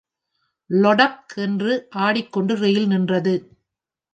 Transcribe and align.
லொடக் 0.69 1.33
என்று 1.35 1.73
ஆடிக்கொண்டு 1.89 2.55
ரயில் 2.55 2.87
நின்றது. 2.87 3.35